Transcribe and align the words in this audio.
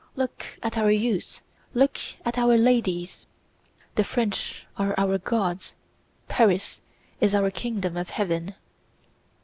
Look 0.15 0.57
at 0.63 0.79
our 0.79 0.89
youths, 0.89 1.41
look 1.75 1.99
at 2.25 2.35
our 2.35 2.57
ladies! 2.57 3.27
The 3.93 4.03
French 4.03 4.65
are 4.75 4.95
our 4.97 5.19
Gods: 5.19 5.75
Paris 6.27 6.81
is 7.19 7.35
our 7.35 7.51
Kingdom 7.51 7.95
of 7.97 8.09
Heaven." 8.09 8.55